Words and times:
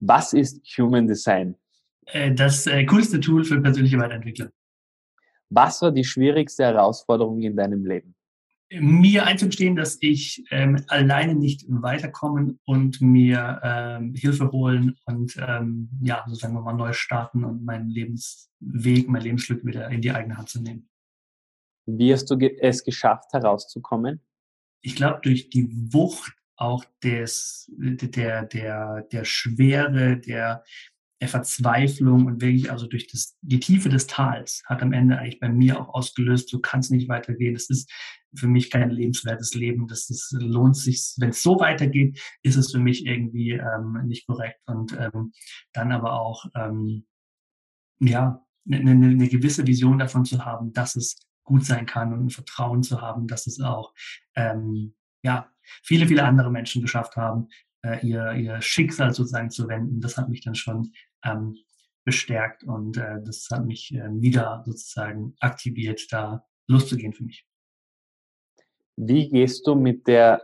Was 0.00 0.32
ist 0.32 0.64
Human 0.78 1.06
Design? 1.06 1.56
Äh, 2.06 2.32
das 2.34 2.66
äh, 2.66 2.84
coolste 2.84 3.20
Tool 3.20 3.44
für 3.44 3.60
persönliche 3.60 3.98
Weiterentwicklung. 3.98 4.48
Was 5.50 5.80
war 5.82 5.92
die 5.92 6.04
schwierigste 6.04 6.64
Herausforderung 6.64 7.40
in 7.42 7.56
deinem 7.56 7.84
Leben? 7.84 8.14
Mir 8.70 9.24
einzugestehen, 9.24 9.76
dass 9.76 9.96
ich 10.02 10.44
ähm, 10.50 10.84
alleine 10.88 11.34
nicht 11.34 11.64
weiterkommen 11.68 12.60
und 12.66 13.00
mir 13.00 13.60
ähm, 13.62 14.14
Hilfe 14.14 14.52
holen 14.52 14.94
und 15.06 15.36
ähm, 15.38 15.88
ja, 16.02 16.22
so 16.28 16.34
sagen 16.34 16.52
wir 16.52 16.60
mal 16.60 16.74
neu 16.74 16.92
starten 16.92 17.44
und 17.44 17.64
meinen 17.64 17.88
Lebensweg, 17.88 19.08
mein 19.08 19.22
Lebensglück 19.22 19.64
wieder 19.64 19.88
in 19.88 20.02
die 20.02 20.10
eigene 20.10 20.36
Hand 20.36 20.50
zu 20.50 20.60
nehmen. 20.60 20.86
Wie 21.86 22.12
hast 22.12 22.26
du 22.26 22.36
es 22.36 22.84
geschafft, 22.84 23.32
herauszukommen? 23.32 24.20
Ich 24.82 24.94
glaube, 24.94 25.20
durch 25.22 25.48
die 25.48 25.70
Wucht 25.90 26.37
auch 26.58 26.84
des, 27.02 27.70
der, 27.76 28.44
der, 28.44 29.02
der 29.02 29.24
Schwere, 29.24 30.18
der, 30.18 30.64
der 31.20 31.28
Verzweiflung 31.28 32.26
und 32.26 32.40
wirklich 32.40 32.70
also 32.70 32.86
durch 32.86 33.06
das, 33.06 33.36
die 33.42 33.60
Tiefe 33.60 33.88
des 33.88 34.06
Tals 34.06 34.62
hat 34.66 34.82
am 34.82 34.92
Ende 34.92 35.18
eigentlich 35.18 35.40
bei 35.40 35.48
mir 35.48 35.80
auch 35.80 35.94
ausgelöst, 35.94 36.48
so 36.48 36.60
kann 36.60 36.80
nicht 36.90 37.08
weitergehen. 37.08 37.54
Das 37.54 37.70
ist 37.70 37.90
für 38.34 38.48
mich 38.48 38.70
kein 38.70 38.90
lebenswertes 38.90 39.54
Leben. 39.54 39.86
Das, 39.86 40.08
das 40.08 40.30
lohnt 40.32 40.76
sich, 40.76 41.14
wenn 41.18 41.30
es 41.30 41.42
so 41.42 41.58
weitergeht, 41.58 42.20
ist 42.42 42.56
es 42.56 42.72
für 42.72 42.78
mich 42.78 43.06
irgendwie 43.06 43.52
ähm, 43.52 44.00
nicht 44.06 44.26
korrekt. 44.26 44.60
Und 44.66 44.92
ähm, 44.92 45.32
dann 45.72 45.92
aber 45.92 46.20
auch 46.20 46.44
ähm, 46.54 47.06
ja 48.00 48.44
eine, 48.66 48.90
eine, 48.90 49.06
eine 49.06 49.28
gewisse 49.28 49.66
Vision 49.66 49.98
davon 49.98 50.24
zu 50.24 50.44
haben, 50.44 50.72
dass 50.72 50.96
es 50.96 51.16
gut 51.44 51.64
sein 51.64 51.86
kann 51.86 52.12
und 52.12 52.26
ein 52.26 52.30
Vertrauen 52.30 52.82
zu 52.82 53.00
haben, 53.00 53.26
dass 53.26 53.46
es 53.46 53.60
auch 53.60 53.94
ähm, 54.36 54.94
ja 55.22 55.50
viele, 55.82 56.06
viele 56.06 56.24
andere 56.24 56.50
Menschen 56.50 56.82
geschafft 56.82 57.16
haben, 57.16 57.48
äh, 57.82 58.06
ihr, 58.06 58.32
ihr 58.32 58.60
Schicksal 58.60 59.14
sozusagen 59.14 59.50
zu 59.50 59.68
wenden. 59.68 60.00
Das 60.00 60.16
hat 60.16 60.28
mich 60.28 60.42
dann 60.42 60.54
schon 60.54 60.92
ähm, 61.24 61.56
bestärkt 62.04 62.64
und 62.64 62.96
äh, 62.96 63.22
das 63.24 63.48
hat 63.50 63.66
mich 63.66 63.94
äh, 63.94 64.08
wieder 64.20 64.62
sozusagen 64.66 65.34
aktiviert, 65.40 66.06
da 66.10 66.44
loszugehen 66.66 67.12
für 67.12 67.24
mich. 67.24 67.46
Wie 68.96 69.28
gehst 69.28 69.66
du 69.66 69.74
mit 69.74 70.06
der 70.06 70.42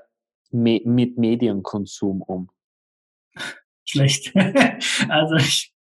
Me 0.51 0.81
mit 0.85 1.19
Medienkonsum 1.19 2.23
um? 2.23 2.51
Schlecht. 3.85 4.33
also 5.09 5.35
ich, 5.37 5.74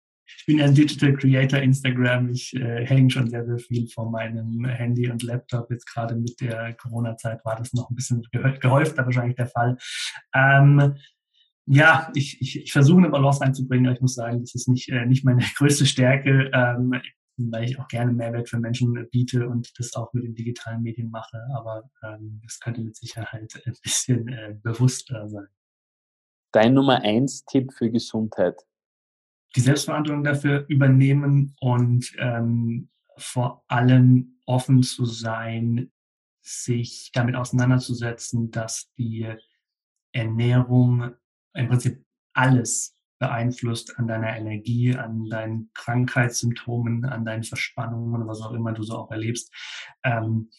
ich 0.41 0.47
bin 0.47 0.59
ein 0.59 0.73
Digital 0.73 1.13
Creator 1.13 1.59
Instagram. 1.59 2.29
Ich 2.31 2.55
äh, 2.55 2.83
hänge 2.87 3.11
schon 3.11 3.29
sehr, 3.29 3.45
sehr 3.45 3.59
viel 3.59 3.87
vor 3.87 4.09
meinem 4.09 4.65
Handy 4.65 5.07
und 5.07 5.21
Laptop. 5.21 5.69
Jetzt 5.69 5.85
gerade 5.85 6.15
mit 6.15 6.41
der 6.41 6.73
Corona-Zeit 6.73 7.45
war 7.45 7.57
das 7.57 7.73
noch 7.73 7.91
ein 7.91 7.95
bisschen 7.95 8.23
gehäufter 8.31 9.05
wahrscheinlich 9.05 9.35
der 9.35 9.45
Fall. 9.45 9.77
Ähm, 10.33 10.95
ja, 11.67 12.11
ich, 12.15 12.41
ich, 12.41 12.63
ich 12.63 12.71
versuche 12.71 12.97
eine 12.97 13.09
Balance 13.09 13.41
reinzubringen, 13.41 13.85
aber 13.85 13.95
ich 13.95 14.01
muss 14.01 14.15
sagen, 14.15 14.41
das 14.41 14.55
ist 14.55 14.67
nicht, 14.67 14.89
äh, 14.89 15.05
nicht 15.05 15.23
meine 15.23 15.43
größte 15.57 15.85
Stärke, 15.85 16.49
ähm, 16.55 16.99
weil 17.37 17.65
ich 17.65 17.79
auch 17.79 17.87
gerne 17.87 18.11
Mehrwert 18.11 18.49
für 18.49 18.57
Menschen 18.57 19.07
biete 19.11 19.47
und 19.47 19.71
das 19.77 19.93
auch 19.93 20.11
mit 20.13 20.23
den 20.23 20.33
digitalen 20.33 20.81
Medien 20.81 21.11
mache. 21.11 21.39
Aber 21.55 21.87
ähm, 22.03 22.41
das 22.43 22.59
könnte 22.59 22.81
mit 22.81 22.95
Sicherheit 22.95 23.61
ein 23.63 23.75
bisschen 23.83 24.27
äh, 24.27 24.55
bewusster 24.63 25.29
sein. 25.29 25.49
Dein 26.51 26.73
Nummer 26.73 27.03
eins 27.03 27.45
Tipp 27.45 27.71
für 27.73 27.91
Gesundheit? 27.91 28.55
Die 29.55 29.61
Selbstverantwortung 29.61 30.23
dafür 30.23 30.65
übernehmen 30.67 31.55
und 31.59 32.13
ähm, 32.17 32.89
vor 33.17 33.63
allem 33.67 34.39
offen 34.45 34.83
zu 34.83 35.05
sein, 35.05 35.91
sich 36.41 37.11
damit 37.13 37.35
auseinanderzusetzen, 37.35 38.51
dass 38.51 38.91
die 38.97 39.27
Ernährung 40.11 41.11
im 41.53 41.67
Prinzip 41.67 42.03
alles 42.33 42.97
beeinflusst 43.19 43.99
an 43.99 44.07
deiner 44.07 44.35
Energie, 44.35 44.95
an 44.95 45.29
deinen 45.29 45.69
Krankheitssymptomen, 45.73 47.05
an 47.05 47.23
deinen 47.23 47.43
Verspannungen, 47.43 48.27
was 48.27 48.41
auch 48.41 48.51
immer 48.51 48.73
du 48.73 48.81
so 48.81 48.97
auch 48.97 49.11
erlebst. 49.11 49.53
Ähm, 50.03 50.49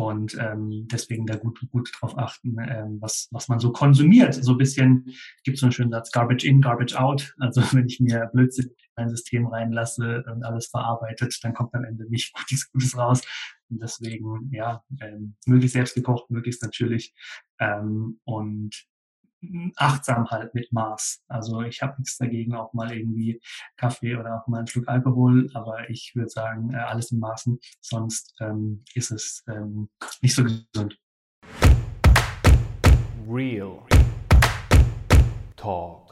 und 0.00 0.34
ähm, 0.40 0.88
deswegen 0.90 1.26
da 1.26 1.36
gut, 1.36 1.60
gut 1.70 1.92
drauf 2.00 2.16
achten, 2.16 2.56
ähm, 2.58 2.96
was, 3.02 3.28
was 3.32 3.48
man 3.48 3.60
so 3.60 3.70
konsumiert. 3.70 4.32
So 4.34 4.52
ein 4.52 4.58
bisschen 4.58 5.12
gibt 5.44 5.58
so 5.58 5.66
einen 5.66 5.72
schönen 5.72 5.90
Satz, 5.90 6.10
Garbage 6.10 6.44
in, 6.44 6.62
Garbage 6.62 6.94
out. 6.94 7.34
Also 7.40 7.60
wenn 7.72 7.86
ich 7.86 8.00
mir 8.00 8.30
Blödsinn 8.32 8.66
in 8.66 8.74
mein 8.96 9.08
System 9.10 9.46
reinlasse 9.46 10.24
und 10.32 10.42
alles 10.42 10.68
verarbeitet, 10.68 11.38
dann 11.42 11.52
kommt 11.52 11.74
am 11.74 11.84
Ende 11.84 12.08
nicht 12.08 12.32
Gutes, 12.38 12.70
Gutes 12.72 12.96
raus. 12.96 13.20
Und 13.68 13.82
deswegen, 13.82 14.48
ja, 14.52 14.82
ähm, 15.02 15.36
möglichst 15.46 15.74
selbst 15.74 15.94
gekocht, 15.94 16.30
möglichst 16.30 16.62
natürlich. 16.62 17.14
Ähm, 17.58 18.20
und 18.24 18.86
achtsam 19.76 20.30
halt 20.30 20.54
mit 20.54 20.72
Maß. 20.72 21.22
Also 21.28 21.62
ich 21.62 21.82
habe 21.82 21.94
nichts 21.98 22.18
dagegen, 22.18 22.54
auch 22.54 22.72
mal 22.72 22.92
irgendwie 22.92 23.40
Kaffee 23.76 24.16
oder 24.16 24.40
auch 24.40 24.46
mal 24.46 24.60
ein 24.60 24.66
Schluck 24.66 24.88
Alkohol, 24.88 25.48
aber 25.54 25.88
ich 25.90 26.12
würde 26.14 26.28
sagen, 26.28 26.72
äh, 26.72 26.76
alles 26.76 27.10
in 27.12 27.20
Maßen, 27.20 27.58
sonst 27.80 28.34
ähm, 28.40 28.84
ist 28.94 29.10
es 29.10 29.44
ähm, 29.48 29.88
nicht 30.20 30.34
so 30.34 30.44
gesund. 30.44 30.98
Real 33.28 33.78
Talk. 35.56 36.10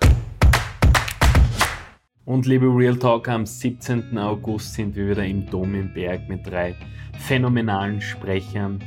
Und 2.25 2.47
liebe 2.47 2.67
Real 2.67 2.97
Talk, 2.97 3.29
am 3.29 3.47
17. 3.47 4.19
August 4.19 4.75
sind 4.75 4.95
wir 4.95 5.09
wieder 5.09 5.25
im 5.25 5.47
Dom 5.47 5.75
im 5.75 5.93
Berg 5.95 6.29
mit 6.29 6.47
drei 6.47 6.77
phänomenalen 7.19 8.01
Sprechern. 8.01 8.79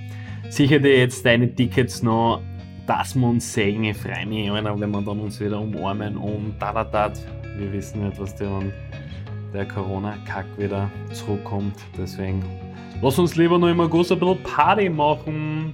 Sicher 0.49 0.79
dir 0.79 0.97
jetzt 0.97 1.25
deine 1.25 1.53
Tickets 1.53 2.03
noch 2.03 2.41
dass 2.91 3.15
wir 3.15 3.25
uns 3.25 3.53
sehen. 3.53 3.85
Ich 3.85 3.95
freue 3.95 4.25
mich, 4.25 4.51
wenn 4.51 4.65
wir 4.65 5.01
dann 5.01 5.19
uns 5.21 5.39
wieder 5.39 5.61
umarmen 5.61 6.17
und 6.17 6.55
da 6.59 6.73
da 6.73 6.83
da. 6.83 7.11
Wir 7.57 7.71
wissen 7.71 8.05
nicht, 8.05 8.19
was 8.19 8.35
der, 8.35 8.59
der 9.53 9.65
Corona-Kack 9.65 10.45
wieder 10.57 10.91
zurückkommt. 11.13 11.75
Deswegen 11.97 12.43
lass 13.01 13.17
uns 13.17 13.37
lieber 13.37 13.57
noch 13.57 13.69
im 13.69 13.79
August 13.79 14.11
ein 14.11 14.19
bisschen 14.19 14.43
Party 14.43 14.89
machen. 14.89 15.73